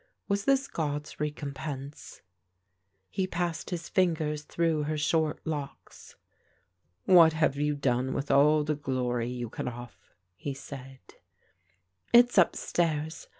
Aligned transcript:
Was 0.27 0.45
this 0.45 0.67
God's 0.67 1.19
recompense? 1.19 2.23
He 3.11 3.27
passed 3.27 3.69
his 3.69 3.87
fingers 3.87 4.41
through 4.41 4.81
her 4.85 4.97
short 4.97 5.45
locks. 5.45 6.15
"What 7.05 7.33
have 7.33 7.55
you 7.55 7.75
done 7.75 8.11
with 8.15 8.31
all 8.31 8.63
the 8.63 8.73
glory 8.73 9.29
you 9.29 9.47
cut 9.47 9.67
off?" 9.67 10.15
he 10.35 10.55
said. 10.55 10.97
"It 12.13 12.29
is 12.29 12.39
upstairs. 12.39 13.27